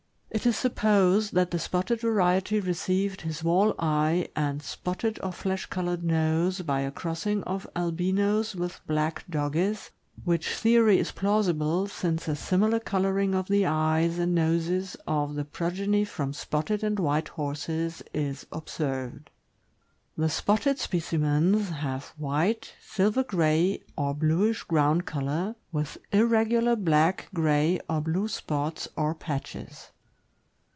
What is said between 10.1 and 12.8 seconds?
which theory is plausible, since a simi lar